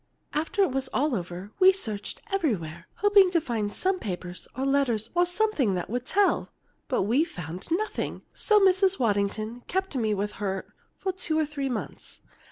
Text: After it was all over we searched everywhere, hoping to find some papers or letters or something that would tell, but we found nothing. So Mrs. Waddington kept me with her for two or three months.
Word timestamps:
After 0.33 0.63
it 0.63 0.71
was 0.71 0.87
all 0.87 1.13
over 1.13 1.51
we 1.59 1.71
searched 1.71 2.23
everywhere, 2.33 2.87
hoping 2.95 3.29
to 3.29 3.39
find 3.39 3.71
some 3.71 3.99
papers 3.99 4.47
or 4.57 4.65
letters 4.65 5.11
or 5.13 5.27
something 5.27 5.75
that 5.75 5.91
would 5.91 6.07
tell, 6.07 6.51
but 6.87 7.03
we 7.03 7.23
found 7.23 7.69
nothing. 7.69 8.23
So 8.33 8.59
Mrs. 8.59 8.97
Waddington 8.97 9.61
kept 9.67 9.95
me 9.95 10.15
with 10.15 10.31
her 10.41 10.73
for 10.97 11.11
two 11.11 11.37
or 11.37 11.45
three 11.45 11.69
months. 11.69 12.23